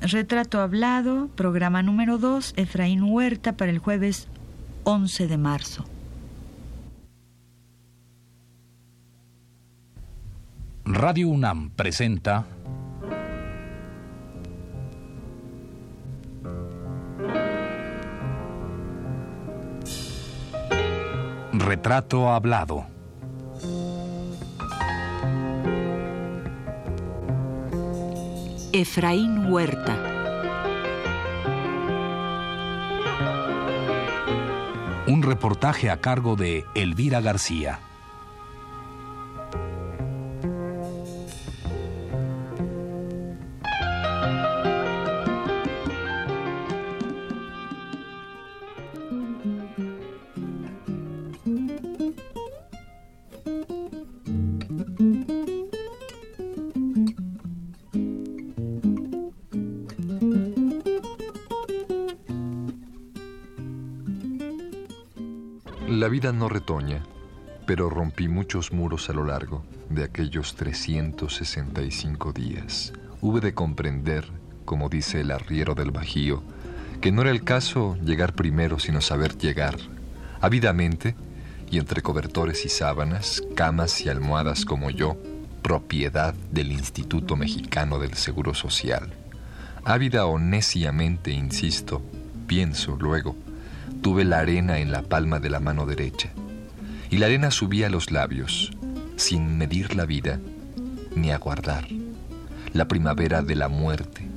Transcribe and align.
retrato 0.00 0.60
hablado, 0.60 1.28
programa 1.34 1.82
número 1.82 2.18
2, 2.18 2.54
Efraín 2.56 3.02
Huerta 3.02 3.52
para 3.56 3.70
el 3.70 3.78
jueves 3.78 4.28
11 4.84 5.26
de 5.28 5.38
marzo. 5.38 5.84
Radio 10.84 11.28
UNAM 11.28 11.70
presenta 11.70 12.44
Retrato 21.52 22.28
Hablado. 22.28 22.84
Efraín 28.76 29.52
Huerta. 29.52 29.96
Un 35.06 35.22
reportaje 35.22 35.90
a 35.90 36.00
cargo 36.00 36.34
de 36.34 36.66
Elvira 36.74 37.20
García. 37.20 37.78
La 66.04 66.10
vida 66.10 66.32
no 66.32 66.50
retoña, 66.50 67.02
pero 67.64 67.88
rompí 67.88 68.28
muchos 68.28 68.74
muros 68.74 69.08
a 69.08 69.14
lo 69.14 69.24
largo 69.24 69.64
de 69.88 70.04
aquellos 70.04 70.54
365 70.54 72.34
días. 72.34 72.92
Hube 73.22 73.40
de 73.40 73.54
comprender, 73.54 74.26
como 74.66 74.90
dice 74.90 75.22
el 75.22 75.30
arriero 75.30 75.74
del 75.74 75.92
Bajío, 75.92 76.42
que 77.00 77.10
no 77.10 77.22
era 77.22 77.30
el 77.30 77.42
caso 77.42 77.96
llegar 78.04 78.34
primero 78.34 78.78
sino 78.78 79.00
saber 79.00 79.38
llegar, 79.38 79.78
ávidamente, 80.42 81.16
y 81.70 81.78
entre 81.78 82.02
cobertores 82.02 82.66
y 82.66 82.68
sábanas, 82.68 83.42
camas 83.56 84.02
y 84.02 84.10
almohadas 84.10 84.66
como 84.66 84.90
yo, 84.90 85.16
propiedad 85.62 86.34
del 86.52 86.70
Instituto 86.70 87.34
Mexicano 87.34 87.98
del 87.98 88.12
Seguro 88.12 88.52
Social. 88.52 89.10
Ávida 89.86 90.26
o 90.26 90.38
neciamente, 90.38 91.30
insisto, 91.30 92.02
pienso 92.46 92.94
luego, 93.00 93.34
tuve 94.04 94.24
la 94.24 94.40
arena 94.40 94.80
en 94.80 94.92
la 94.92 95.00
palma 95.00 95.40
de 95.40 95.48
la 95.48 95.60
mano 95.60 95.86
derecha, 95.86 96.28
y 97.08 97.16
la 97.16 97.24
arena 97.24 97.50
subía 97.50 97.86
a 97.86 97.90
los 97.90 98.10
labios, 98.10 98.70
sin 99.16 99.56
medir 99.56 99.94
la 99.94 100.04
vida 100.04 100.40
ni 101.16 101.30
aguardar, 101.30 101.88
la 102.74 102.86
primavera 102.86 103.40
de 103.40 103.54
la 103.54 103.68
muerte. 103.68 104.28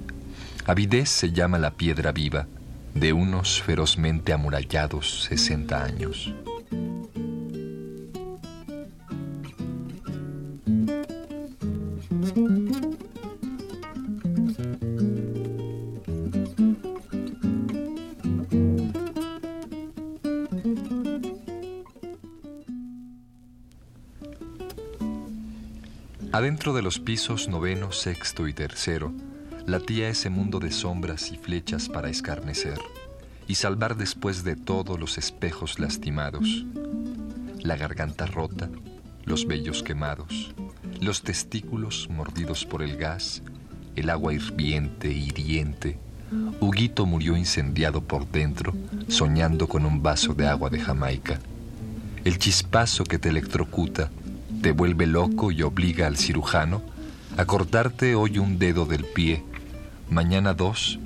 Avidez 0.67 1.09
se 1.09 1.33
llama 1.33 1.59
la 1.59 1.71
piedra 1.71 2.13
viva 2.13 2.47
de 2.93 3.11
unos 3.11 3.61
ferozmente 3.61 4.31
amurallados 4.31 5.25
sesenta 5.25 5.83
años. 5.83 6.33
Adentro 26.37 26.71
de 26.75 26.83
los 26.83 26.99
pisos 26.99 27.47
noveno, 27.47 27.91
sexto 27.91 28.47
y 28.47 28.53
tercero, 28.53 29.11
latía 29.65 30.07
ese 30.07 30.29
mundo 30.29 30.59
de 30.59 30.69
sombras 30.69 31.31
y 31.31 31.37
flechas 31.37 31.89
para 31.89 32.11
escarnecer 32.11 32.77
y 33.47 33.55
salvar 33.55 33.97
después 33.97 34.43
de 34.43 34.55
todo 34.55 34.99
los 34.99 35.17
espejos 35.17 35.79
lastimados, 35.79 36.63
la 37.63 37.75
garganta 37.75 38.27
rota, 38.27 38.69
los 39.25 39.47
vellos 39.47 39.81
quemados, 39.81 40.53
los 41.01 41.23
testículos 41.23 42.07
mordidos 42.07 42.65
por 42.65 42.83
el 42.83 42.97
gas, 42.97 43.41
el 43.95 44.11
agua 44.11 44.31
hirviente, 44.31 45.11
hiriente. 45.11 45.97
Huguito 46.59 47.07
murió 47.07 47.35
incendiado 47.35 48.03
por 48.03 48.29
dentro, 48.29 48.75
soñando 49.07 49.67
con 49.67 49.87
un 49.87 50.03
vaso 50.03 50.35
de 50.35 50.45
agua 50.45 50.69
de 50.69 50.81
Jamaica. 50.81 51.39
El 52.23 52.37
chispazo 52.37 53.05
que 53.05 53.17
te 53.17 53.29
electrocuta 53.29 54.11
te 54.61 54.71
vuelve 54.71 55.07
loco 55.07 55.51
y 55.51 55.61
obliga 55.61 56.07
al 56.07 56.17
cirujano 56.17 56.81
a 57.37 57.45
cortarte 57.45 58.15
hoy 58.15 58.39
un 58.39 58.57
dedo 58.57 58.85
del 58.85 59.05
pie, 59.05 59.43
mañana 60.09 60.53
dos, 60.53 60.99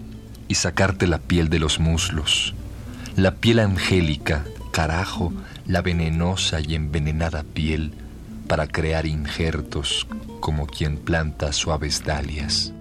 y 0.48 0.56
sacarte 0.56 1.08
la 1.08 1.18
piel 1.18 1.50
de 1.50 1.60
los 1.60 1.80
muslos, 1.80 2.54
la 3.16 3.36
piel 3.36 3.60
angélica, 3.60 4.46
carajo, 4.72 5.34
la 5.66 5.82
venenosa 5.82 6.60
y 6.60 6.76
envenenada 6.76 7.44
piel 7.44 7.94
para 8.48 8.68
crear 8.68 9.06
injertos 9.06 10.08
como 10.40 10.68
quien 10.68 10.98
planta 10.98 11.54
suaves 11.54 12.04
dalias. 12.04 12.74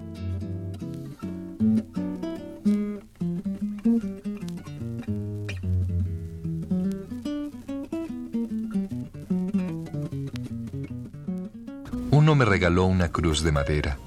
Una 12.78 13.08
cruz 13.08 13.42
de 13.42 13.50
madera, 13.50 13.98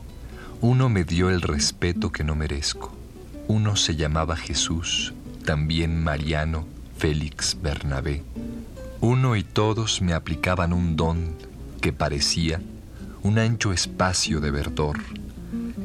uno 0.61 0.87
me 0.87 1.03
dio 1.03 1.29
el 1.29 1.41
respeto 1.41 2.11
que 2.11 2.23
no 2.23 2.33
merezco, 2.35 2.93
uno 3.47 3.75
se 3.75 3.95
llamaba 3.95 4.37
Jesús, 4.37 5.13
también 5.45 6.01
Mariano, 6.01 6.65
Félix, 6.97 7.57
Bernabé. 7.61 8.23
Uno 9.01 9.35
y 9.35 9.43
todos 9.43 10.01
me 10.01 10.13
aplicaban 10.13 10.71
un 10.71 10.95
don 10.95 11.35
que 11.81 11.91
parecía 11.91 12.61
un 13.21 13.37
ancho 13.37 13.73
espacio 13.73 14.39
de 14.39 14.51
verdor. 14.51 14.97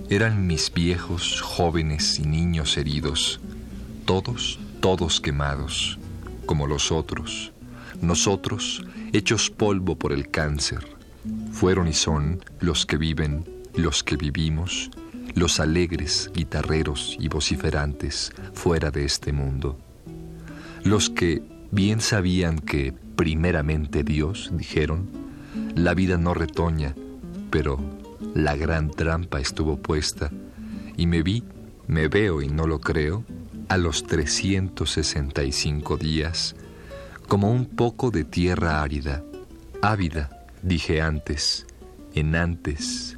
Eran 0.08 0.46
mis 0.46 0.72
viejos, 0.72 1.40
jóvenes 1.40 2.18
y 2.20 2.22
niños 2.22 2.76
heridos, 2.76 3.40
todos, 4.04 4.60
todos 4.80 5.20
quemados, 5.20 5.98
como 6.46 6.66
los 6.68 6.92
otros, 6.92 7.52
nosotros 8.00 8.84
hechos 9.12 9.50
polvo 9.50 9.96
por 9.96 10.12
el 10.12 10.30
cáncer 10.30 10.97
fueron 11.52 11.88
y 11.88 11.92
son 11.92 12.44
los 12.60 12.86
que 12.86 12.96
viven, 12.96 13.44
los 13.74 14.02
que 14.02 14.16
vivimos, 14.16 14.90
los 15.34 15.60
alegres 15.60 16.30
guitarreros 16.34 17.16
y 17.20 17.28
vociferantes 17.28 18.32
fuera 18.54 18.90
de 18.90 19.04
este 19.04 19.32
mundo. 19.32 19.78
Los 20.84 21.10
que 21.10 21.42
bien 21.70 22.00
sabían 22.00 22.58
que 22.58 22.92
primeramente 23.16 24.04
Dios, 24.04 24.50
dijeron, 24.52 25.08
la 25.74 25.94
vida 25.94 26.18
no 26.18 26.34
retoña, 26.34 26.94
pero 27.50 27.78
la 28.34 28.56
gran 28.56 28.90
trampa 28.90 29.40
estuvo 29.40 29.76
puesta, 29.76 30.30
y 30.96 31.06
me 31.06 31.22
vi, 31.22 31.44
me 31.86 32.08
veo 32.08 32.42
y 32.42 32.48
no 32.48 32.66
lo 32.66 32.80
creo, 32.80 33.24
a 33.68 33.76
los 33.76 34.06
365 34.06 35.96
días, 35.96 36.56
como 37.26 37.52
un 37.52 37.66
poco 37.66 38.10
de 38.10 38.24
tierra 38.24 38.82
árida, 38.82 39.22
ávida, 39.82 40.37
Dije 40.62 41.00
antes, 41.00 41.66
en 42.14 42.34
antes, 42.34 43.16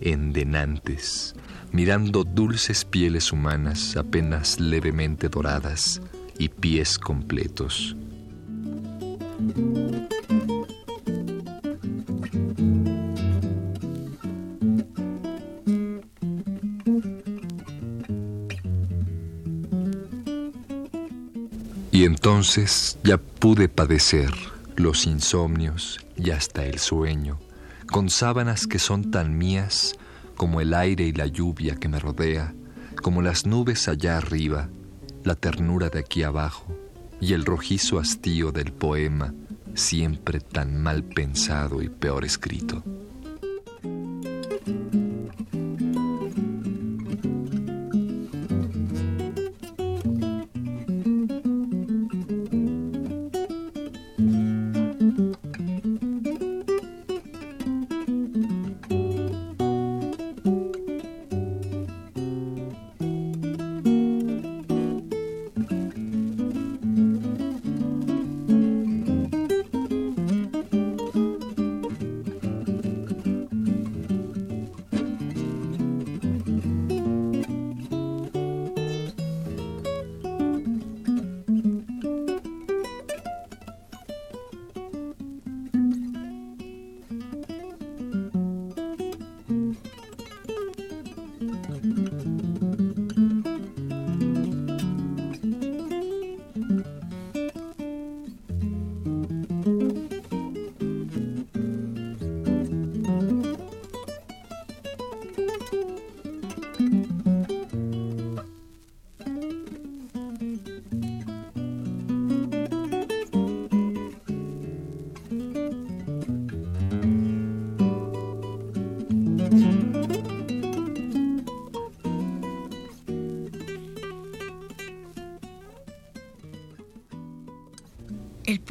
en 0.00 0.32
denantes, 0.32 1.34
mirando 1.70 2.24
dulces 2.24 2.84
pieles 2.84 3.32
humanas 3.32 3.96
apenas 3.96 4.58
levemente 4.58 5.28
doradas 5.28 6.00
y 6.38 6.48
pies 6.48 6.98
completos. 6.98 7.94
Y 21.92 22.04
entonces 22.04 22.98
ya 23.02 23.18
pude 23.18 23.68
padecer 23.68 24.30
los 24.78 25.06
insomnios 25.06 25.98
y 26.16 26.30
hasta 26.30 26.64
el 26.64 26.78
sueño, 26.78 27.38
con 27.90 28.10
sábanas 28.10 28.66
que 28.66 28.78
son 28.78 29.10
tan 29.10 29.36
mías 29.36 29.96
como 30.36 30.60
el 30.60 30.72
aire 30.72 31.04
y 31.04 31.12
la 31.12 31.26
lluvia 31.26 31.74
que 31.76 31.88
me 31.88 31.98
rodea, 31.98 32.54
como 33.02 33.22
las 33.22 33.44
nubes 33.44 33.88
allá 33.88 34.18
arriba, 34.18 34.68
la 35.24 35.34
ternura 35.34 35.88
de 35.88 35.98
aquí 35.98 36.22
abajo 36.22 36.76
y 37.20 37.32
el 37.32 37.44
rojizo 37.44 37.98
hastío 37.98 38.52
del 38.52 38.72
poema, 38.72 39.34
siempre 39.74 40.40
tan 40.40 40.80
mal 40.80 41.02
pensado 41.02 41.82
y 41.82 41.88
peor 41.88 42.24
escrito. 42.24 42.84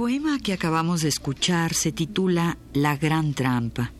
Poema 0.07 0.39
que 0.39 0.54
acabamos 0.54 1.01
de 1.01 1.09
escuchar 1.09 1.74
se 1.74 1.92
titula 1.92 2.57
La 2.71 2.95
Gran 2.95 3.33
Trampa 3.33 3.92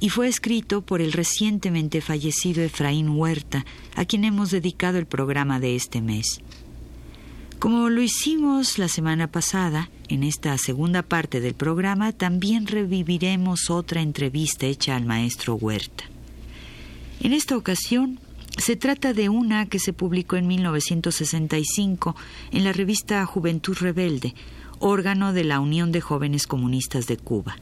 y 0.00 0.08
fue 0.08 0.26
escrito 0.26 0.82
por 0.82 1.00
el 1.00 1.12
recientemente 1.12 2.00
fallecido 2.00 2.64
Efraín 2.64 3.10
Huerta, 3.10 3.64
a 3.94 4.04
quien 4.04 4.24
hemos 4.24 4.50
dedicado 4.50 4.98
el 4.98 5.06
programa 5.06 5.60
de 5.60 5.76
este 5.76 6.02
mes. 6.02 6.40
Como 7.60 7.90
lo 7.90 8.02
hicimos 8.02 8.76
la 8.78 8.88
semana 8.88 9.28
pasada, 9.28 9.88
en 10.08 10.24
esta 10.24 10.58
segunda 10.58 11.04
parte 11.04 11.40
del 11.40 11.54
programa 11.54 12.10
también 12.10 12.66
reviviremos 12.66 13.70
otra 13.70 14.02
entrevista 14.02 14.66
hecha 14.66 14.96
al 14.96 15.04
maestro 15.04 15.54
Huerta. 15.54 16.02
En 17.20 17.32
esta 17.32 17.56
ocasión 17.56 18.18
se 18.58 18.74
trata 18.74 19.14
de 19.14 19.28
una 19.28 19.66
que 19.66 19.78
se 19.78 19.92
publicó 19.92 20.34
en 20.34 20.48
1965 20.48 22.16
en 22.50 22.64
la 22.64 22.72
revista 22.72 23.24
Juventud 23.26 23.76
Rebelde, 23.80 24.34
órgano 24.82 25.32
de 25.32 25.44
la 25.44 25.60
Unión 25.60 25.92
de 25.92 26.00
Jóvenes 26.00 26.46
Comunistas 26.46 27.06
de 27.06 27.16
Cuba. 27.16 27.56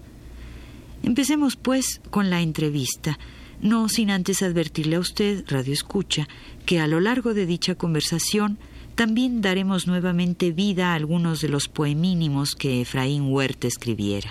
Empecemos, 1.03 1.57
pues, 1.57 2.01
con 2.11 2.31
la 2.31 2.41
entrevista, 2.41 3.19
no 3.61 3.89
sin 3.89 4.11
antes 4.11 4.43
advertirle 4.43 4.97
a 4.97 5.01
usted, 5.01 5.45
Radio 5.49 5.73
Escucha, 5.73 6.29
que 6.67 6.81
a 6.81 6.87
lo 6.87 7.01
largo 7.01 7.35
de 7.35 7.47
dicha 7.47 7.75
conversación 7.75 8.59
también 8.95 9.41
daremos 9.41 9.87
nuevamente 9.87 10.51
vida 10.51 10.93
a 10.93 10.95
algunos 10.95 11.41
de 11.41 11.49
los 11.49 11.69
poemínimos 11.69 12.55
que 12.55 12.83
Efraín 12.83 13.31
Huerta 13.31 13.67
escribiera. 13.67 14.31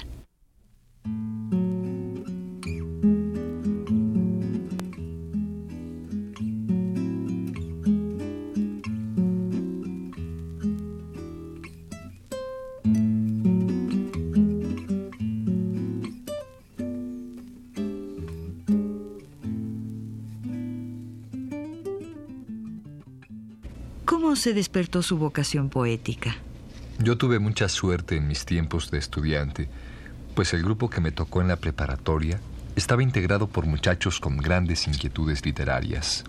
Se 24.35 24.53
despertó 24.53 25.01
su 25.01 25.17
vocación 25.17 25.69
poética? 25.69 26.35
Yo 26.99 27.17
tuve 27.17 27.39
mucha 27.39 27.69
suerte 27.69 28.17
en 28.17 28.27
mis 28.27 28.45
tiempos 28.45 28.91
de 28.91 28.97
estudiante, 28.97 29.69
pues 30.35 30.53
el 30.53 30.63
grupo 30.63 30.89
que 30.89 31.01
me 31.01 31.11
tocó 31.11 31.41
en 31.41 31.47
la 31.47 31.55
preparatoria 31.55 32.39
estaba 32.75 33.03
integrado 33.03 33.47
por 33.47 33.65
muchachos 33.65 34.19
con 34.19 34.37
grandes 34.37 34.87
inquietudes 34.87 35.45
literarias. 35.45 36.23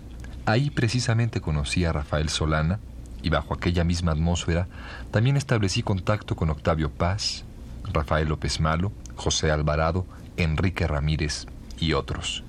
Ahí 0.45 0.69
precisamente 0.69 1.41
conocí 1.41 1.85
a 1.85 1.93
Rafael 1.93 2.29
Solana 2.29 2.79
y 3.23 3.29
bajo 3.29 3.53
aquella 3.53 3.83
misma 3.83 4.11
atmósfera 4.11 4.67
también 5.11 5.37
establecí 5.37 5.83
contacto 5.83 6.35
con 6.35 6.49
Octavio 6.49 6.89
Paz, 6.89 7.45
Rafael 7.93 8.27
López 8.27 8.59
Malo, 8.59 8.91
José 9.15 9.51
Alvarado, 9.51 10.05
Enrique 10.37 10.87
Ramírez 10.87 11.45
y 11.79 11.93
otros. 11.93 12.43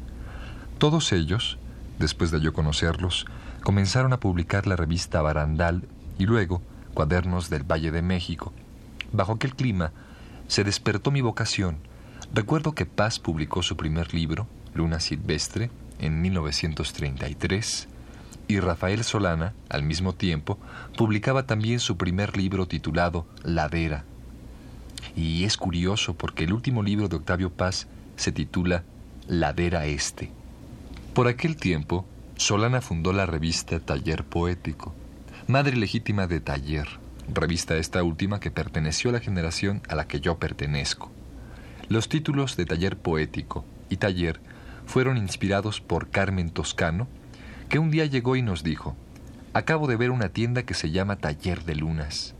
Todos 0.78 1.12
ellos, 1.12 1.58
después 1.98 2.31
de 2.31 2.40
yo 2.40 2.52
conocerlos, 2.52 3.26
comenzaron 3.62 4.12
a 4.12 4.20
publicar 4.20 4.66
la 4.66 4.76
revista 4.76 5.22
Barandal 5.22 5.84
y 6.18 6.26
luego 6.26 6.60
Cuadernos 6.94 7.48
del 7.48 7.62
Valle 7.62 7.90
de 7.90 8.02
México. 8.02 8.52
Bajo 9.12 9.32
aquel 9.32 9.54
clima 9.54 9.92
se 10.48 10.64
despertó 10.64 11.10
mi 11.10 11.20
vocación. 11.20 11.78
Recuerdo 12.34 12.72
que 12.72 12.86
Paz 12.86 13.18
publicó 13.18 13.62
su 13.62 13.76
primer 13.76 14.12
libro, 14.12 14.46
Luna 14.74 15.00
Silvestre, 15.00 15.70
en 15.98 16.20
1933, 16.20 17.88
y 18.48 18.60
Rafael 18.60 19.04
Solana, 19.04 19.54
al 19.68 19.82
mismo 19.82 20.12
tiempo, 20.14 20.58
publicaba 20.96 21.46
también 21.46 21.80
su 21.80 21.96
primer 21.96 22.36
libro 22.36 22.66
titulado 22.66 23.26
Ladera. 23.42 24.04
Y 25.16 25.44
es 25.44 25.56
curioso 25.56 26.14
porque 26.14 26.44
el 26.44 26.52
último 26.52 26.82
libro 26.82 27.08
de 27.08 27.16
Octavio 27.16 27.50
Paz 27.50 27.86
se 28.16 28.32
titula 28.32 28.82
Ladera 29.26 29.86
Este. 29.86 30.30
Por 31.14 31.28
aquel 31.28 31.56
tiempo, 31.56 32.06
Solana 32.37 32.81
fundó 32.81 33.12
la 33.12 33.26
revista 33.26 33.79
Taller 33.79 34.24
Poético, 34.24 34.94
madre 35.46 35.77
legítima 35.77 36.27
de 36.27 36.41
Taller, 36.41 36.89
revista 37.32 37.77
esta 37.77 38.03
última 38.03 38.41
que 38.41 38.51
perteneció 38.51 39.10
a 39.10 39.12
la 39.12 39.20
generación 39.20 39.82
a 39.89 39.94
la 39.94 40.08
que 40.08 40.20
yo 40.20 40.39
pertenezco. 40.39 41.10
Los 41.89 42.08
títulos 42.08 42.56
de 42.56 42.65
Taller 42.65 42.96
Poético 42.96 43.65
y 43.91 43.98
Taller 43.98 44.41
fueron 44.86 45.19
inspirados 45.19 45.81
por 45.81 46.10
Carmen 46.10 46.51
Toscano, 46.51 47.06
que 47.69 47.79
un 47.79 47.91
día 47.91 48.06
llegó 48.06 48.34
y 48.34 48.43
nos 48.43 48.62
dijo, 48.65 48.96
acabo 49.53 49.86
de 49.86 49.96
ver 49.96 50.10
una 50.10 50.31
tienda 50.31 50.65
que 50.65 50.74
se 50.74 50.91
llama 50.91 51.17
Taller 51.17 51.65
de 51.65 51.77
Lunas. 51.77 52.34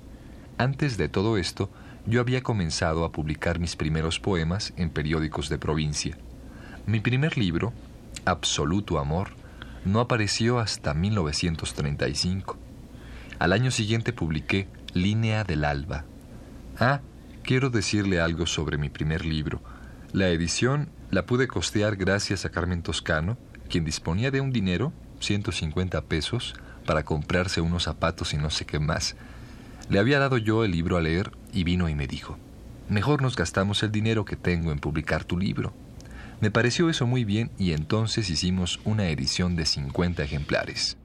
Antes 0.59 0.97
de 0.97 1.09
todo 1.09 1.37
esto, 1.37 1.71
yo 2.07 2.21
había 2.21 2.43
comenzado 2.43 3.05
a 3.05 3.13
publicar 3.13 3.61
mis 3.61 3.77
primeros 3.77 4.19
poemas 4.19 4.73
en 4.77 4.91
periódicos 4.91 5.49
de 5.49 5.59
provincia. 5.59 6.17
Mi 6.87 6.99
primer 6.99 7.39
libro, 7.39 7.73
Absoluto 8.25 8.99
Amor, 8.99 9.42
no 9.85 10.01
apareció 10.01 10.59
hasta 10.59 10.95
1935. 10.95 12.59
Al 13.39 13.53
año 13.53 13.71
siguiente 13.71 14.13
publiqué 14.13 14.69
Línea 14.95 15.45
del 15.45 15.65
Alba. 15.65 16.05
Ah, 16.79 17.01
quiero 17.43 17.71
decirle 17.71 18.21
algo 18.21 18.47
sobre 18.47 18.79
mi 18.79 18.89
primer 18.89 19.25
libro. 19.25 19.61
La 20.13 20.29
edición 20.29 20.91
la 21.11 21.27
pude 21.27 21.49
costear 21.49 21.97
gracias 21.97 22.45
a 22.45 22.51
Carmen 22.51 22.83
Toscano, 22.83 23.37
quien 23.69 23.85
disponía 23.85 24.31
de 24.31 24.41
un 24.41 24.53
dinero, 24.53 24.93
150 25.21 26.03
pesos, 26.03 26.55
para 26.87 27.05
comprarse 27.05 27.61
unos 27.61 27.85
zapatos 27.85 28.35
y 28.35 28.37
no 28.37 28.51
sé 28.51 28.65
qué 28.65 28.79
más. 28.79 29.17
Le 29.89 29.99
había 29.99 30.19
dado 30.19 30.39
yo 30.39 30.65
el 30.65 30.71
libro 30.71 30.97
a 30.97 31.01
leer 31.01 31.33
y 31.53 31.65
vino 31.65 31.89
y 31.89 31.95
me 31.95 32.07
dijo, 32.07 32.39
mejor 32.89 33.23
nos 33.23 33.37
gastamos 33.37 33.83
el 33.83 33.91
dinero 33.91 34.25
que 34.25 34.37
tengo 34.37 34.73
en 34.73 34.79
publicar 34.79 35.25
tu 35.25 35.39
libro. 35.39 35.75
Me 36.43 36.51
pareció 36.51 36.91
eso 36.91 37.07
muy 37.07 37.25
bien 37.25 37.53
y 37.57 37.71
entonces 37.71 38.29
hicimos 38.29 38.81
una 38.85 39.09
edición 39.09 39.55
de 39.55 39.65
50 39.65 40.25
ejemplares. 40.25 40.97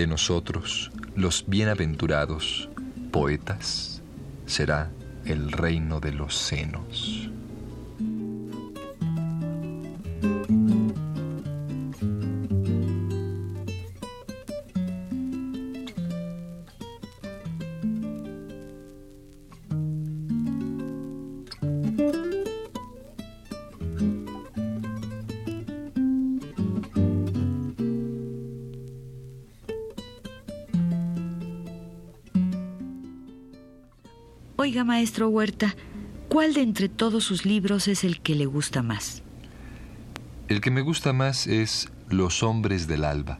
De 0.00 0.06
nosotros, 0.06 0.90
los 1.14 1.44
bienaventurados 1.46 2.70
poetas, 3.10 4.02
será 4.46 4.90
el 5.26 5.52
reino 5.52 6.00
de 6.00 6.12
los 6.12 6.34
senos. 6.34 7.30
Oiga, 34.62 34.84
maestro 34.84 35.30
Huerta, 35.30 35.74
¿cuál 36.28 36.52
de 36.52 36.60
entre 36.60 36.90
todos 36.90 37.24
sus 37.24 37.46
libros 37.46 37.88
es 37.88 38.04
el 38.04 38.20
que 38.20 38.34
le 38.34 38.44
gusta 38.44 38.82
más? 38.82 39.22
El 40.48 40.60
que 40.60 40.70
me 40.70 40.82
gusta 40.82 41.14
más 41.14 41.46
es 41.46 41.90
Los 42.10 42.42
hombres 42.42 42.86
del 42.86 43.06
alba. 43.06 43.38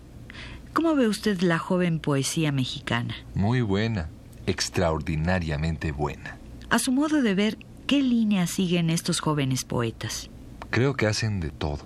¿Cómo 0.73 0.95
ve 0.95 1.09
usted 1.09 1.43
la 1.43 1.59
joven 1.59 2.01
poesía 2.01 2.53
mexicana? 2.53 3.15
Muy 3.35 3.61
buena, 3.61 4.09
extraordinariamente 4.47 5.93
buena. 5.93 6.39
A 6.71 6.79
su 6.79 6.91
modo 6.91 7.21
de 7.21 7.35
ver, 7.35 7.59
¿qué 7.87 8.01
línea 8.01 8.47
siguen 8.47 8.89
estos 8.89 9.21
jóvenes 9.21 9.65
poetas? 9.65 10.31
Creo 10.71 10.95
que 10.95 11.07
hacen 11.07 11.41
de 11.41 11.51
todo. 11.51 11.81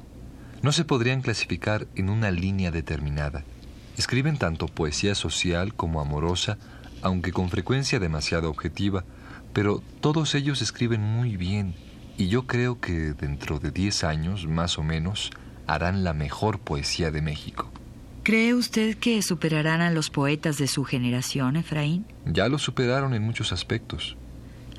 No 0.62 0.70
se 0.70 0.84
podrían 0.84 1.22
clasificar 1.22 1.88
en 1.96 2.08
una 2.08 2.30
línea 2.30 2.70
determinada. 2.70 3.42
Escriben 3.98 4.38
tanto 4.38 4.68
poesía 4.68 5.16
social 5.16 5.74
como 5.74 6.00
amorosa, 6.00 6.56
aunque 7.02 7.32
con 7.32 7.50
frecuencia 7.50 7.98
demasiado 7.98 8.48
objetiva, 8.48 9.04
pero 9.54 9.82
todos 10.00 10.34
ellos 10.34 10.60
escriben 10.60 11.00
muy 11.00 11.38
bien 11.38 11.74
y 12.18 12.28
yo 12.28 12.46
creo 12.46 12.80
que 12.80 13.14
dentro 13.14 13.58
de 13.58 13.70
10 13.70 14.04
años, 14.04 14.46
más 14.46 14.78
o 14.78 14.82
menos, 14.82 15.30
harán 15.66 16.04
la 16.04 16.12
mejor 16.12 16.58
poesía 16.58 17.10
de 17.10 17.22
México. 17.22 17.70
¿Cree 18.22 18.54
usted 18.54 18.96
que 18.96 19.20
superarán 19.22 19.80
a 19.80 19.90
los 19.90 20.10
poetas 20.10 20.58
de 20.58 20.66
su 20.66 20.84
generación, 20.84 21.56
Efraín? 21.56 22.06
Ya 22.26 22.48
lo 22.48 22.58
superaron 22.58 23.14
en 23.14 23.22
muchos 23.22 23.52
aspectos. 23.52 24.16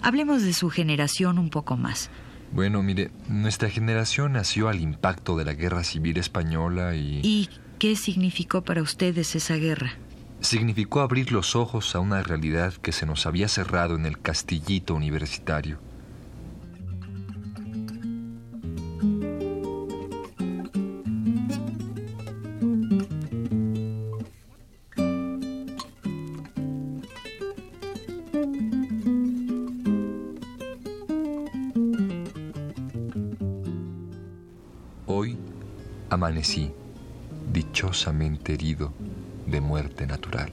Hablemos 0.01 0.43
de 0.43 0.53
su 0.53 0.69
generación 0.69 1.37
un 1.37 1.49
poco 1.49 1.77
más. 1.77 2.09
Bueno, 2.51 2.81
mire, 2.83 3.11
nuestra 3.27 3.69
generación 3.69 4.33
nació 4.33 4.67
al 4.67 4.79
impacto 4.79 5.35
de 5.37 5.45
la 5.45 5.53
Guerra 5.53 5.83
Civil 5.83 6.17
Española 6.17 6.95
y... 6.95 7.21
¿Y 7.23 7.49
qué 7.79 7.95
significó 7.95 8.63
para 8.63 8.81
ustedes 8.81 9.35
esa 9.35 9.55
guerra? 9.55 9.93
Significó 10.45 11.01
abrir 11.01 11.31
los 11.31 11.55
ojos 11.55 11.95
a 11.95 11.99
una 11.99 12.21
realidad 12.21 12.71
que 12.73 12.91
se 12.91 13.07
nos 13.07 13.25
había 13.25 13.47
cerrado 13.47 13.95
en 13.95 14.05
el 14.05 14.21
castillito 14.21 14.93
universitario. 14.93 15.79
Hoy 35.07 35.39
amanecí 36.11 36.71
dichosamente 37.51 38.53
herido 38.53 38.93
de 39.45 39.61
muerte 39.61 40.07
natural. 40.07 40.51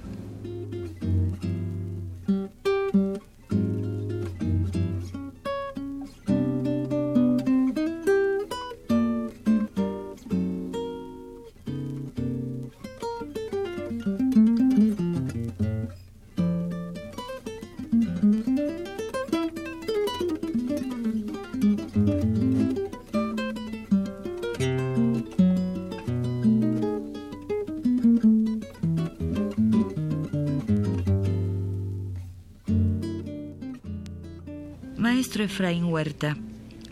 Maestro 35.43 35.65
Efraín 35.65 35.85
Huerta, 35.87 36.37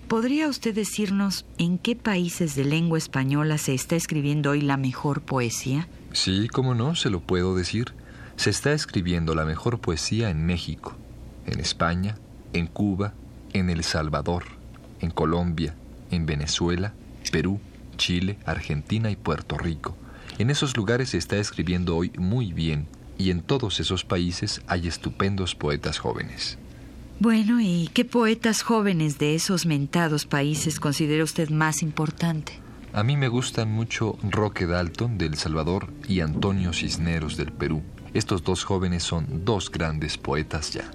¿podría 0.08 0.48
usted 0.48 0.74
decirnos 0.74 1.44
en 1.58 1.78
qué 1.78 1.94
países 1.94 2.56
de 2.56 2.64
lengua 2.64 2.98
española 2.98 3.58
se 3.58 3.74
está 3.74 3.94
escribiendo 3.94 4.50
hoy 4.50 4.60
la 4.60 4.76
mejor 4.76 5.20
poesía? 5.20 5.86
Sí, 6.12 6.48
cómo 6.48 6.74
no, 6.74 6.96
se 6.96 7.10
lo 7.10 7.20
puedo 7.20 7.54
decir. 7.54 7.92
Se 8.34 8.50
está 8.50 8.72
escribiendo 8.72 9.36
la 9.36 9.44
mejor 9.44 9.78
poesía 9.78 10.30
en 10.30 10.46
México, 10.46 10.96
en 11.46 11.60
España, 11.60 12.16
en 12.52 12.66
Cuba, 12.66 13.14
en 13.52 13.70
El 13.70 13.84
Salvador, 13.84 14.46
en 14.98 15.12
Colombia, 15.12 15.76
en 16.10 16.26
Venezuela, 16.26 16.92
Perú, 17.30 17.60
Chile, 17.98 18.36
Argentina 18.46 19.12
y 19.12 19.16
Puerto 19.16 19.58
Rico. 19.58 19.96
En 20.38 20.50
esos 20.50 20.76
lugares 20.76 21.10
se 21.10 21.18
está 21.18 21.36
escribiendo 21.36 21.96
hoy 21.96 22.10
muy 22.18 22.52
bien 22.52 22.88
y 23.16 23.30
en 23.30 23.42
todos 23.42 23.78
esos 23.78 24.04
países 24.04 24.60
hay 24.66 24.88
estupendos 24.88 25.54
poetas 25.54 26.00
jóvenes. 26.00 26.58
Bueno, 27.20 27.60
¿y 27.60 27.90
qué 27.92 28.06
poetas 28.06 28.62
jóvenes 28.62 29.18
de 29.18 29.34
esos 29.34 29.66
mentados 29.66 30.24
países 30.24 30.80
considera 30.80 31.22
usted 31.22 31.50
más 31.50 31.82
importante? 31.82 32.54
A 32.94 33.02
mí 33.02 33.18
me 33.18 33.28
gustan 33.28 33.70
mucho 33.70 34.16
Roque 34.22 34.64
Dalton 34.64 35.18
de 35.18 35.26
El 35.26 35.36
Salvador 35.36 35.92
y 36.08 36.20
Antonio 36.20 36.72
Cisneros 36.72 37.36
del 37.36 37.52
Perú. 37.52 37.82
Estos 38.14 38.42
dos 38.42 38.64
jóvenes 38.64 39.02
son 39.02 39.44
dos 39.44 39.70
grandes 39.70 40.16
poetas 40.16 40.72
ya. 40.72 40.90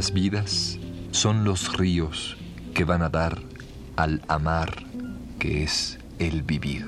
Nuestras 0.00 0.14
vidas 0.14 0.78
son 1.10 1.44
los 1.44 1.76
ríos 1.76 2.38
que 2.72 2.84
van 2.84 3.02
a 3.02 3.10
dar 3.10 3.38
al 3.96 4.22
amar 4.28 4.84
que 5.38 5.62
es 5.62 5.98
el 6.18 6.42
vivir. 6.42 6.86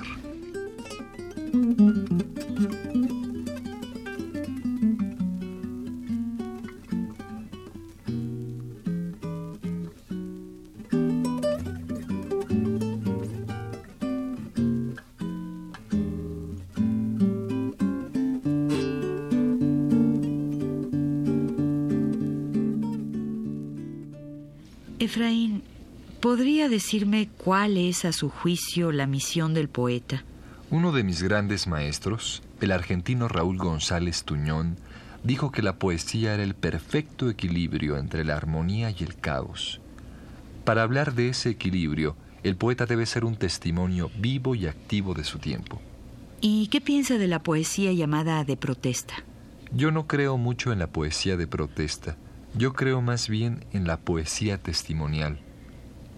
Efraín, 25.13 25.63
¿podría 26.21 26.71
decirme 26.71 27.29
cuál 27.37 27.77
es 27.77 28.07
a 28.07 28.13
su 28.13 28.31
juicio 28.31 28.93
la 28.93 29.07
misión 29.07 29.53
del 29.53 29.69
poeta? 29.69 30.25
Uno 30.71 30.91
de 30.91 31.05
mis 31.05 31.23
grandes 31.23 31.67
maestros, 31.67 32.43
el 32.63 32.73
argentino 32.73 33.29
Raúl 33.29 33.59
González 33.59 34.25
Tuñón, 34.25 34.79
dijo 35.23 35.53
que 35.53 35.61
la 35.61 35.77
poesía 35.77 36.33
era 36.33 36.43
el 36.43 36.55
perfecto 36.55 37.29
equilibrio 37.29 37.99
entre 37.99 38.25
la 38.25 38.39
armonía 38.39 38.89
y 38.91 39.03
el 39.03 39.15
caos. 39.15 39.83
Para 40.65 40.83
hablar 40.83 41.13
de 41.13 41.29
ese 41.29 41.51
equilibrio, 41.51 42.17
el 42.43 42.57
poeta 42.57 42.87
debe 42.87 43.05
ser 43.05 43.27
un 43.27 43.37
testimonio 43.37 44.11
vivo 44.19 44.55
y 44.55 44.67
activo 44.67 45.13
de 45.13 45.25
su 45.25 45.39
tiempo. 45.39 45.79
¿Y 46.41 46.69
qué 46.69 46.81
piensa 46.81 47.19
de 47.19 47.29
la 47.29 47.43
poesía 47.43 47.93
llamada 47.93 48.45
de 48.45 48.57
protesta? 48.57 49.13
Yo 49.73 49.91
no 49.91 50.07
creo 50.07 50.39
mucho 50.39 50.73
en 50.73 50.79
la 50.79 50.87
poesía 50.87 51.37
de 51.37 51.47
protesta. 51.47 52.17
Yo 52.55 52.75
creo 52.75 53.01
más 53.01 53.29
bien 53.29 53.65
en 53.73 53.87
la 53.87 53.99
poesía 53.99 54.59
testimonial. 54.59 55.39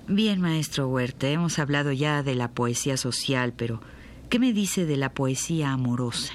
Bien, 0.08 0.40
maestro 0.40 0.88
Huerta, 0.88 1.28
hemos 1.28 1.58
hablado 1.58 1.92
ya 1.92 2.22
de 2.22 2.34
la 2.34 2.50
poesía 2.50 2.96
social, 2.96 3.52
pero 3.56 3.80
¿qué 4.28 4.38
me 4.38 4.52
dice 4.52 4.84
de 4.84 4.96
la 4.96 5.14
poesía 5.14 5.72
amorosa? 5.72 6.32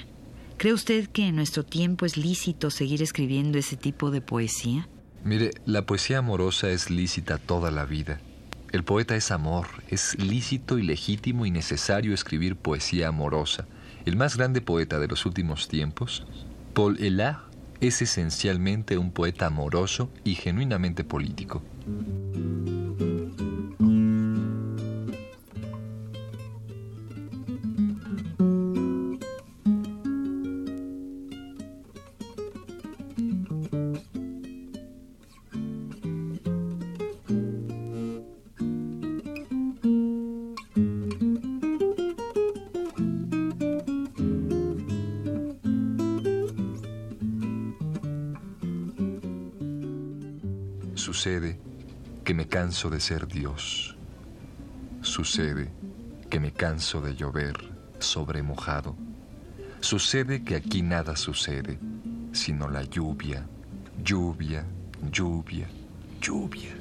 ¿Cree 0.57 0.73
usted 0.73 1.07
que 1.07 1.27
en 1.27 1.35
nuestro 1.35 1.63
tiempo 1.63 2.05
es 2.05 2.17
lícito 2.17 2.71
seguir 2.71 3.01
escribiendo 3.01 3.57
ese 3.57 3.77
tipo 3.77 4.09
de 4.09 4.21
poesía? 4.21 4.87
Mire, 5.23 5.51
la 5.65 5.85
poesía 5.85 6.19
amorosa 6.19 6.69
es 6.69 6.89
lícita 6.89 7.37
toda 7.37 7.71
la 7.71 7.85
vida. 7.85 8.19
El 8.71 8.83
poeta 8.83 9.15
es 9.15 9.31
amor, 9.31 9.67
es 9.89 10.17
lícito 10.17 10.77
y 10.77 10.83
legítimo 10.83 11.45
y 11.45 11.51
necesario 11.51 12.13
escribir 12.13 12.55
poesía 12.55 13.07
amorosa. 13.09 13.67
El 14.05 14.15
más 14.15 14.37
grande 14.37 14.61
poeta 14.61 14.99
de 14.99 15.07
los 15.07 15.25
últimos 15.25 15.67
tiempos, 15.67 16.25
Paul 16.73 16.97
Elah, 16.99 17.43
es 17.81 18.01
esencialmente 18.01 18.97
un 18.97 19.11
poeta 19.11 19.45
amoroso 19.45 20.11
y 20.23 20.35
genuinamente 20.35 21.03
político. 21.03 21.61
Sucede 51.11 51.59
que 52.23 52.35
me 52.35 52.47
canso 52.47 52.87
de 52.91 52.99
ser 52.99 53.27
Dios. 53.27 53.97
Sucede 55.01 55.71
que 56.29 56.39
me 56.39 56.51
canso 56.51 57.01
de 57.01 57.15
llover 57.15 57.55
sobre 57.97 58.43
mojado. 58.43 58.95
Sucede 59.79 60.43
que 60.43 60.55
aquí 60.55 60.83
nada 60.83 61.15
sucede, 61.15 61.79
sino 62.31 62.69
la 62.69 62.83
lluvia, 62.83 63.47
lluvia, 64.03 64.63
lluvia, 65.11 65.67
lluvia. 66.21 66.75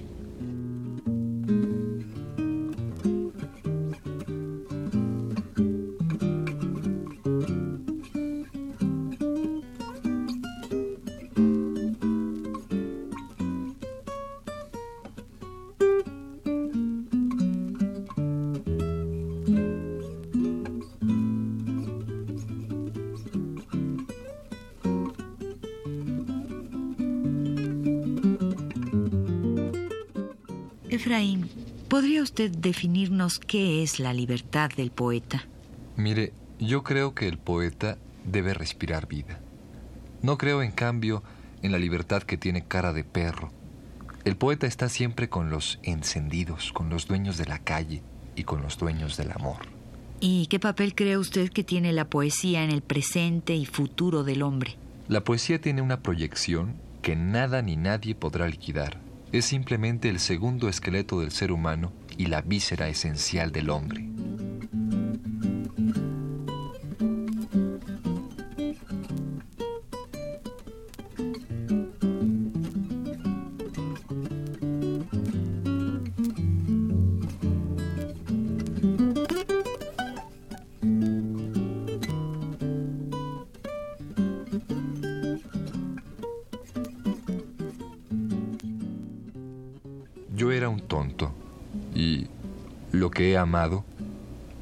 Efraín, 30.99 31.49
¿podría 31.89 32.25
usted 32.25 32.51
definirnos 32.51 33.39
qué 33.39 33.85
es 33.85 34.01
la 34.01 34.13
libertad 34.13 34.69
del 34.77 34.91
poeta? 34.91 35.45
Mire, 35.97 36.33
yo 36.59 36.83
creo 36.83 37.15
que 37.15 37.29
el 37.29 37.39
poeta 37.39 37.99
debe 38.25 38.53
respirar 38.53 39.07
vida. 39.07 39.39
No 40.23 40.39
creo, 40.39 40.61
en 40.61 40.73
cambio, 40.73 41.23
en 41.63 41.71
la 41.71 41.79
libertad 41.79 42.25
que 42.25 42.37
tiene 42.37 42.65
cara 42.65 42.93
de 42.93 43.05
perro. 43.05 43.53
El 44.25 44.37
poeta 44.37 44.67
está 44.67 44.89
siempre 44.89 45.29
con 45.29 45.51
los 45.51 45.79
encendidos, 45.85 46.73
con 46.73 46.91
los 46.91 47.07
dueños 47.07 47.39
de 47.39 47.47
la 47.47 47.61
calle 47.61 48.03
y 48.35 48.43
con 48.43 48.61
los 48.61 48.77
dueños 48.77 49.17
del 49.17 49.31
amor. 49.31 49.59
¿Y 50.19 50.49
qué 50.49 50.59
papel 50.59 50.97
cree 50.97 51.17
usted 51.17 51.51
que 51.51 51.63
tiene 51.63 51.93
la 51.93 52.11
poesía 52.11 52.65
en 52.65 52.73
el 52.73 52.83
presente 52.83 53.55
y 53.55 53.67
futuro 53.67 54.25
del 54.25 54.43
hombre? 54.43 54.75
La 55.07 55.23
poesía 55.23 55.61
tiene 55.61 55.81
una 55.81 56.01
proyección 56.01 56.75
que 57.03 57.15
nada 57.15 57.63
ni 57.63 57.77
nadie 57.77 58.17
podrá 58.17 58.49
liquidar. 58.49 58.99
Es 59.31 59.45
simplemente 59.45 60.09
el 60.09 60.21
segundo 60.21 60.71
esqueleto 60.71 61.21
del 61.21 61.33
ser 61.33 61.53
humano 61.53 61.93
y 62.17 62.27
la 62.27 62.41
víscera 62.41 62.89
esencial 62.89 63.53
del 63.53 63.69
hombre. 63.69 64.08
Amado 93.49 93.83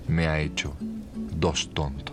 me 0.07 0.29
ha 0.29 0.39
hecho 0.39 0.73
dos 1.33 1.69
tontos. 1.71 2.06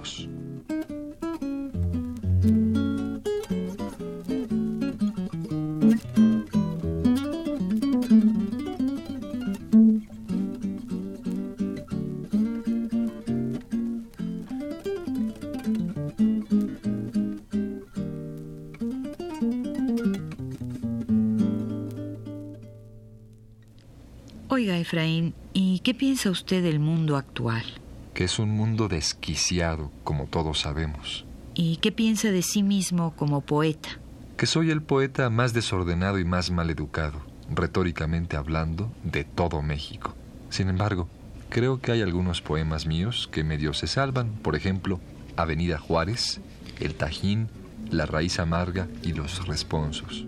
Oiga, 24.63 24.77
Efraín, 24.77 25.33
¿y 25.51 25.79
qué 25.79 25.93
piensa 25.93 26.29
usted 26.29 26.63
del 26.63 26.79
mundo 26.79 27.17
actual? 27.17 27.65
Que 28.13 28.23
es 28.23 28.39
un 28.39 28.49
mundo 28.51 28.87
desquiciado, 28.87 29.91
como 30.05 30.27
todos 30.27 30.61
sabemos. 30.61 31.25
¿Y 31.53 31.75
qué 31.81 31.91
piensa 31.91 32.31
de 32.31 32.41
sí 32.41 32.63
mismo 32.63 33.13
como 33.17 33.41
poeta? 33.41 33.99
Que 34.37 34.45
soy 34.45 34.71
el 34.71 34.81
poeta 34.81 35.29
más 35.29 35.51
desordenado 35.51 36.17
y 36.17 36.23
más 36.23 36.49
maleducado, 36.49 37.19
retóricamente 37.53 38.37
hablando, 38.37 38.89
de 39.03 39.25
todo 39.25 39.61
México. 39.61 40.15
Sin 40.49 40.69
embargo, 40.69 41.09
creo 41.49 41.81
que 41.81 41.91
hay 41.91 42.01
algunos 42.01 42.41
poemas 42.41 42.85
míos 42.85 43.27
que 43.29 43.43
medio 43.43 43.73
se 43.73 43.87
salvan, 43.87 44.31
por 44.31 44.55
ejemplo, 44.55 45.01
Avenida 45.35 45.77
Juárez, 45.77 46.39
El 46.79 46.95
Tajín, 46.95 47.49
La 47.91 48.05
Raíz 48.05 48.39
Amarga 48.39 48.87
y 49.03 49.11
Los 49.11 49.45
Responsos. 49.45 50.25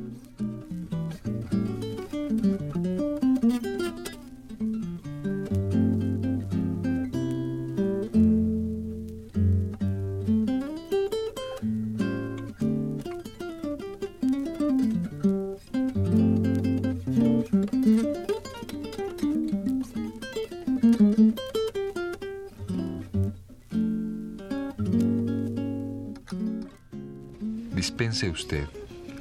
Dispense 28.06 28.30
usted 28.30 28.68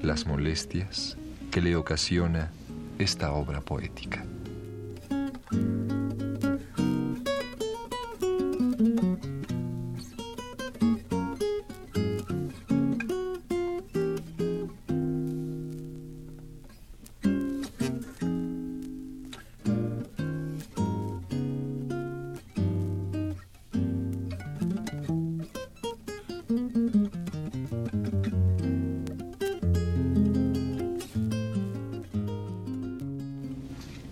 las 0.03 0.27
molestias 0.27 1.17
que 1.51 1.63
le 1.63 1.75
ocasiona 1.75 2.53
esta 2.99 3.33
obra 3.33 3.63
poética. 3.63 4.23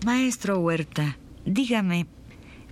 Maestro 0.05 0.59
Huerta, 0.59 1.17
dígame, 1.47 2.09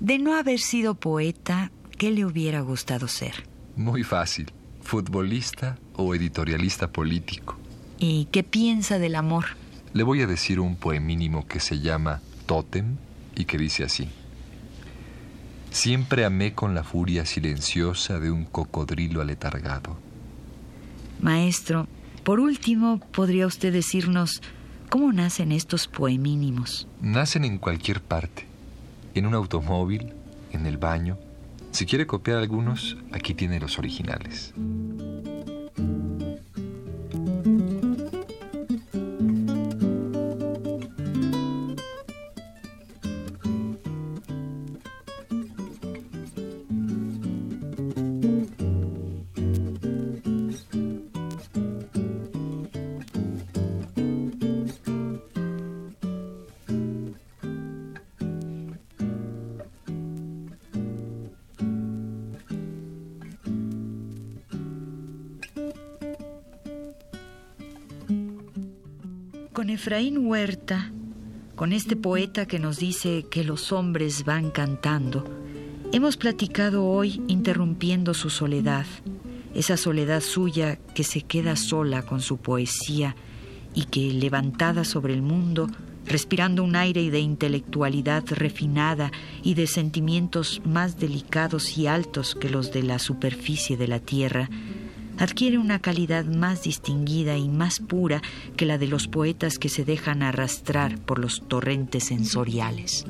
de 0.00 0.18
no 0.18 0.34
haber 0.34 0.58
sido 0.58 0.96
poeta, 0.96 1.70
¿qué 1.96 2.10
le 2.10 2.24
hubiera 2.24 2.60
gustado 2.60 3.06
ser? 3.06 3.46
Muy 3.76 4.02
fácil, 4.02 4.50
futbolista 4.82 5.78
o 5.94 6.12
editorialista 6.14 6.90
político. 6.90 7.56
¿Y 7.98 8.24
qué 8.32 8.42
piensa 8.42 8.98
del 8.98 9.14
amor? 9.14 9.44
Le 9.92 10.02
voy 10.02 10.22
a 10.22 10.26
decir 10.26 10.58
un 10.58 10.74
poemínimo 10.74 11.46
que 11.46 11.60
se 11.60 11.78
llama 11.78 12.20
Tótem 12.46 12.96
y 13.36 13.44
que 13.44 13.58
dice 13.58 13.84
así. 13.84 14.08
Siempre 15.70 16.24
amé 16.24 16.54
con 16.54 16.74
la 16.74 16.82
furia 16.82 17.26
silenciosa 17.26 18.18
de 18.18 18.32
un 18.32 18.44
cocodrilo 18.44 19.20
aletargado. 19.20 19.96
Maestro, 21.20 21.86
por 22.24 22.40
último, 22.40 22.98
¿podría 23.12 23.46
usted 23.46 23.72
decirnos 23.72 24.42
cómo 24.90 25.12
nacen 25.12 25.52
estos 25.52 25.86
poemínimos? 25.86 26.86
Nacen 27.00 27.44
en 27.44 27.58
cualquier 27.58 28.02
parte, 28.02 28.44
en 29.14 29.24
un 29.24 29.34
automóvil, 29.34 30.12
en 30.50 30.66
el 30.66 30.76
baño. 30.76 31.16
Si 31.70 31.86
quiere 31.86 32.06
copiar 32.06 32.38
algunos, 32.38 32.98
aquí 33.12 33.32
tiene 33.32 33.60
los 33.60 33.78
originales. 33.78 34.52
Con 69.60 69.68
Efraín 69.68 70.26
Huerta, 70.26 70.90
con 71.54 71.74
este 71.74 71.94
poeta 71.94 72.46
que 72.46 72.58
nos 72.58 72.78
dice 72.78 73.26
que 73.30 73.44
los 73.44 73.72
hombres 73.72 74.24
van 74.24 74.50
cantando, 74.50 75.26
hemos 75.92 76.16
platicado 76.16 76.86
hoy 76.86 77.22
interrumpiendo 77.28 78.14
su 78.14 78.30
soledad, 78.30 78.86
esa 79.54 79.76
soledad 79.76 80.22
suya 80.22 80.76
que 80.94 81.04
se 81.04 81.20
queda 81.20 81.56
sola 81.56 82.00
con 82.00 82.22
su 82.22 82.38
poesía 82.38 83.16
y 83.74 83.84
que, 83.84 84.14
levantada 84.14 84.84
sobre 84.84 85.12
el 85.12 85.20
mundo, 85.20 85.68
respirando 86.06 86.64
un 86.64 86.74
aire 86.74 87.10
de 87.10 87.20
intelectualidad 87.20 88.24
refinada 88.30 89.12
y 89.42 89.52
de 89.52 89.66
sentimientos 89.66 90.62
más 90.64 90.98
delicados 90.98 91.76
y 91.76 91.86
altos 91.86 92.34
que 92.34 92.48
los 92.48 92.72
de 92.72 92.82
la 92.82 92.98
superficie 92.98 93.76
de 93.76 93.88
la 93.88 93.98
tierra, 93.98 94.48
adquiere 95.20 95.58
una 95.58 95.78
calidad 95.80 96.24
más 96.24 96.62
distinguida 96.62 97.36
y 97.36 97.48
más 97.48 97.78
pura 97.78 98.22
que 98.56 98.64
la 98.64 98.78
de 98.78 98.86
los 98.86 99.06
poetas 99.06 99.58
que 99.58 99.68
se 99.68 99.84
dejan 99.84 100.22
arrastrar 100.22 100.98
por 100.98 101.18
los 101.18 101.46
torrentes 101.46 102.04
sensoriales. 102.04 103.04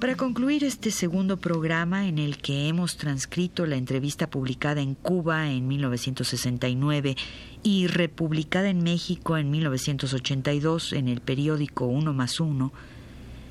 Para 0.00 0.16
concluir 0.16 0.64
este 0.64 0.90
segundo 0.90 1.36
programa 1.36 2.08
en 2.08 2.16
el 2.18 2.38
que 2.38 2.68
hemos 2.68 2.96
transcrito 2.96 3.66
la 3.66 3.76
entrevista 3.76 4.30
publicada 4.30 4.80
en 4.80 4.94
Cuba 4.94 5.50
en 5.50 5.68
1969 5.68 7.16
y 7.62 7.86
republicada 7.86 8.70
en 8.70 8.82
México 8.82 9.36
en 9.36 9.50
1982 9.50 10.94
en 10.94 11.08
el 11.08 11.20
periódico 11.20 11.84
Uno 11.84 12.14
más 12.14 12.40
Uno, 12.40 12.72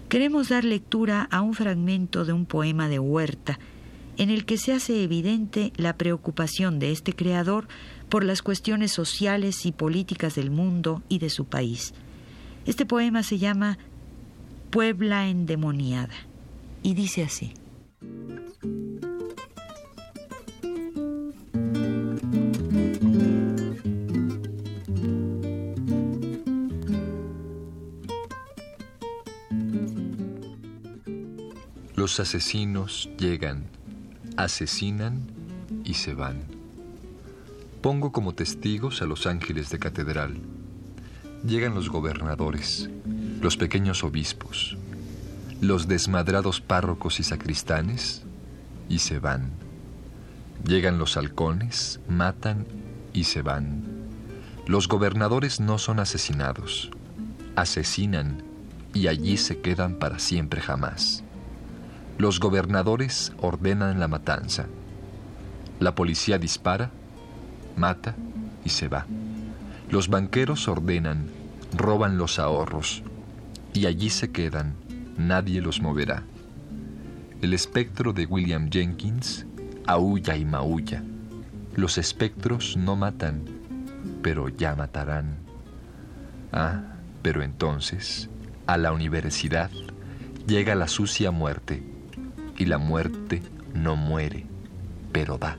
queremos 0.10 0.50
dar 0.50 0.66
lectura 0.66 1.28
a 1.30 1.42
un 1.42 1.54
fragmento 1.54 2.26
de 2.26 2.34
un 2.34 2.48
poema 2.48 2.90
de 2.90 2.98
Huerta 2.98 3.60
en 4.18 4.32
el 4.32 4.44
que 4.46 4.58
se 4.58 4.74
hace 4.74 5.04
evidente 5.04 5.72
la 5.78 5.98
preocupación 5.98 6.80
de 6.80 6.92
este 6.92 7.14
creador 7.14 7.68
por 8.10 8.24
las 8.24 8.42
cuestiones 8.42 8.92
sociales 8.92 9.68
y 9.68 9.72
políticas 9.72 10.34
del 10.34 10.50
mundo 10.50 11.04
y 11.10 11.20
de 11.20 11.30
su 11.30 11.46
país. 11.46 11.94
Este 12.66 12.88
poema 12.88 13.22
se 13.22 13.38
llama 13.38 13.78
Puebla 14.72 15.28
endemoniada 15.30 16.29
y 16.84 16.94
dice 16.94 17.24
así. 17.24 17.54
Los 31.96 32.20
asesinos 32.22 33.10
llegan, 33.18 33.66
asesinan 34.38 35.28
y 35.84 35.96
se 35.96 36.14
van. 36.14 36.44
Pongo 37.82 38.12
como 38.12 38.34
testigos 38.34 39.02
a 39.02 39.06
los 39.06 39.28
ángeles 39.28 39.70
de 39.70 39.80
catedral. 39.80 40.38
Llegan 41.46 41.76
los 41.76 41.90
gobernadores, 41.90 42.90
los 43.42 43.58
pequeños 43.58 44.04
obispos, 44.04 44.78
los 45.62 45.90
desmadrados 45.90 46.62
párrocos 46.62 47.20
y 47.20 47.24
sacristanes 47.24 48.24
y 48.88 49.00
se 49.00 49.20
van. 49.20 49.52
Llegan 50.66 50.98
los 50.98 51.18
halcones, 51.18 52.00
matan 52.08 52.66
y 53.14 53.26
se 53.26 53.42
van. 53.42 53.84
Los 54.68 54.88
gobernadores 54.88 55.60
no 55.60 55.78
son 55.78 56.00
asesinados, 56.00 56.92
asesinan 57.56 58.44
y 58.94 59.08
allí 59.08 59.36
se 59.36 59.60
quedan 59.60 59.96
para 59.96 60.20
siempre 60.20 60.62
jamás. 60.62 61.24
Los 62.18 62.40
gobernadores 62.40 63.34
ordenan 63.40 64.00
la 64.00 64.08
matanza. 64.08 64.68
La 65.80 65.96
policía 65.96 66.38
dispara, 66.38 66.92
mata 67.76 68.16
y 68.64 68.70
se 68.70 68.88
va. 68.88 69.06
Los 69.90 70.08
banqueros 70.08 70.68
ordenan, 70.68 71.28
roban 71.76 72.18
los 72.18 72.40
ahorros 72.40 73.04
y 73.74 73.86
allí 73.86 74.10
se 74.10 74.32
quedan 74.32 74.76
nadie 75.20 75.62
los 75.62 75.82
moverá. 75.82 76.24
El 77.42 77.54
espectro 77.54 78.14
de 78.14 78.26
William 78.26 78.70
Jenkins 78.72 79.46
aúlla 79.86 80.36
y 80.36 80.46
maulla. 80.46 81.04
Los 81.76 81.98
espectros 81.98 82.78
no 82.78 82.96
matan, 82.96 83.44
pero 84.24 84.50
ya 84.50 84.76
matarán. 84.76 85.38
Ah, 86.52 86.82
pero 87.22 87.44
entonces, 87.44 88.30
a 88.66 88.78
la 88.78 88.92
universidad 88.92 89.70
llega 90.48 90.74
la 90.74 90.88
sucia 90.88 91.32
muerte, 91.32 91.84
y 92.58 92.66
la 92.66 92.78
muerte 92.78 93.42
no 93.74 93.96
muere, 93.96 94.46
pero 95.12 95.38
da. 95.38 95.58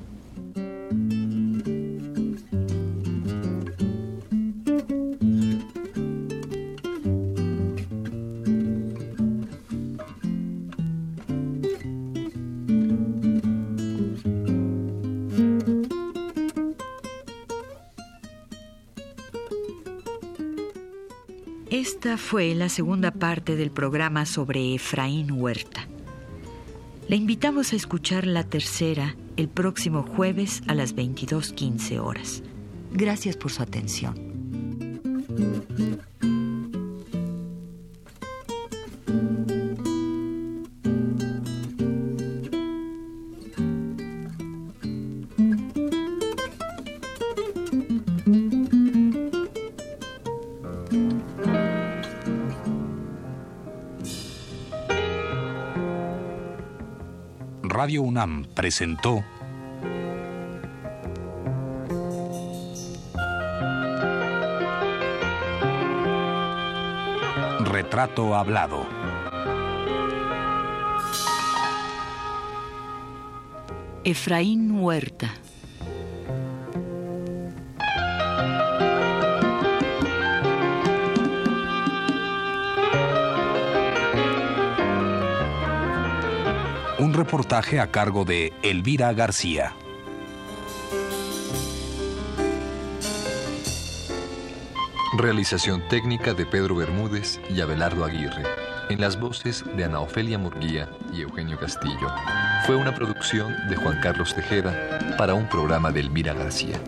La 22.61 22.69
segunda 22.69 23.11
parte 23.11 23.57
del 23.57 23.71
programa 23.71 24.27
sobre 24.27 24.75
Efraín 24.75 25.33
Huerta. 25.33 25.89
Le 27.09 27.17
invitamos 27.17 27.73
a 27.73 27.77
escuchar 27.77 28.27
la 28.27 28.45
tercera 28.45 29.17
el 29.39 29.49
próximo 29.49 30.03
jueves 30.03 30.63
a 30.67 30.75
las 30.75 30.95
22.15 30.95 31.99
horas. 31.99 32.43
Gracias 32.93 33.39
por 33.39 33.51
su 33.51 33.63
atención. 33.63 34.15
Radio 57.83 58.03
UNAM 58.03 58.45
presentó 58.53 59.25
Retrato 67.65 68.35
Hablado. 68.35 68.87
Efraín 74.05 74.73
Huerta. 74.73 75.33
Un 87.11 87.17
reportaje 87.17 87.81
a 87.81 87.89
cargo 87.89 88.25
de 88.25 88.53
Elvira 88.63 89.13
García. 89.13 89.75
Realización 95.19 95.83
técnica 95.89 96.35
de 96.35 96.47
Pedro 96.47 96.77
Bermúdez 96.77 97.41
y 97.51 97.63
Abelardo 97.63 98.05
Aguirre. 98.05 98.45
En 98.91 99.01
las 99.01 99.19
voces 99.19 99.65
de 99.77 99.83
Ana 99.83 99.99
Ofelia 99.99 100.39
Murguía 100.39 100.89
y 101.13 101.23
Eugenio 101.23 101.59
Castillo. 101.59 102.15
Fue 102.65 102.77
una 102.77 102.95
producción 102.95 103.57
de 103.69 103.75
Juan 103.75 103.99
Carlos 104.01 104.33
Tejeda 104.33 105.17
para 105.19 105.35
un 105.35 105.49
programa 105.49 105.91
de 105.91 105.99
Elvira 105.99 106.33
García. 106.33 106.81